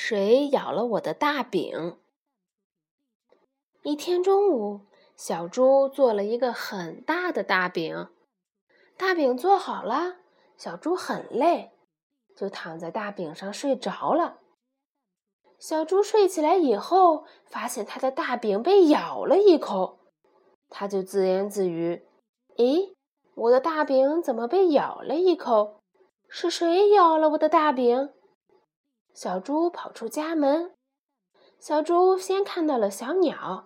[0.00, 1.98] 谁咬了我的大饼？
[3.82, 4.82] 一天中午，
[5.16, 8.06] 小猪做了一个很大的大饼。
[8.96, 10.18] 大饼做好了，
[10.56, 11.72] 小猪很累，
[12.36, 14.38] 就躺在大饼上睡着了。
[15.58, 19.98] 小猪睡起来以后，发现他的大饼被咬了一口，
[20.70, 22.06] 他就自言自语
[22.56, 22.94] ：“咦，
[23.34, 25.80] 我的大饼怎么被咬了一口？
[26.28, 28.10] 是谁咬了我的大饼？”
[29.20, 30.74] 小猪跑出家门，
[31.58, 33.64] 小猪先看到了小鸟，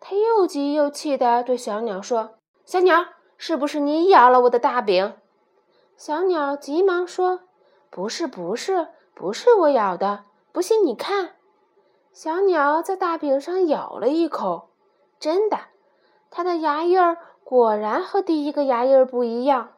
[0.00, 3.06] 它又急又气地对小鸟说：“小鸟，
[3.36, 5.14] 是不是你咬了我的大饼？”
[5.96, 7.42] 小鸟急忙说
[7.90, 11.36] ：“不是，不是，不是我咬的，不信你看。”
[12.12, 14.70] 小鸟在大饼上咬了一口，
[15.20, 15.58] 真的，
[16.28, 19.74] 它的牙印儿果然和第一个牙印儿不一样。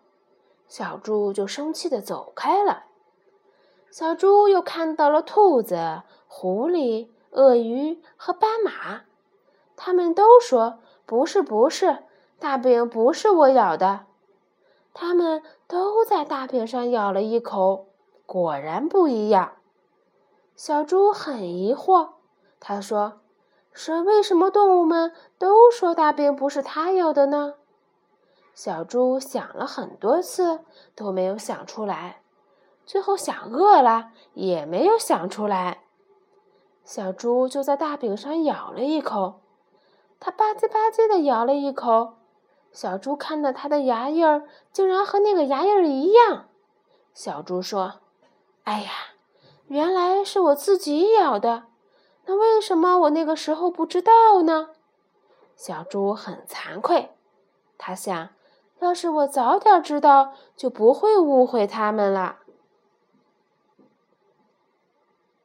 [0.66, 2.84] 小猪就生气地走开了。
[3.90, 9.02] 小猪又看到了兔子、狐狸、鳄鱼和斑马，
[9.76, 12.04] 他们都说：“不是，不是，
[12.38, 14.06] 大饼不是我咬的。”
[14.94, 17.86] 他们都在大饼上咬了一口，
[18.26, 19.54] 果然不一样。
[20.54, 22.10] 小猪很疑惑，
[22.60, 23.20] 他说
[23.72, 27.54] ：“是为什么动物们都说大饼不是他咬的呢？”
[28.54, 30.60] 小猪想了很多次，
[30.94, 32.22] 都没有想出来。
[32.84, 35.82] 最后想饿了，也没有想出来。
[36.84, 39.40] 小猪就在大饼上咬了一口，
[40.18, 42.14] 它吧唧吧唧的咬了一口。
[42.72, 46.48] 小猪看到它的牙印儿竟然和那个牙印儿一样。
[47.14, 48.00] 小猪说
[48.64, 48.90] ：“哎呀，
[49.66, 51.64] 原来是我自己咬的。
[52.26, 54.70] 那为什么我那个时候不知道呢？”
[55.56, 57.10] 小猪很惭愧，
[57.76, 58.30] 他想：
[58.78, 62.39] 要是我早点知道，就不会误会他们了。